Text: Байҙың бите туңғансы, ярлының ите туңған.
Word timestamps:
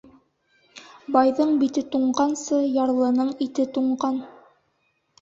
Байҙың 1.17 1.53
бите 1.65 1.85
туңғансы, 1.97 2.65
ярлының 2.81 3.33
ите 3.49 3.71
туңған. 3.79 4.23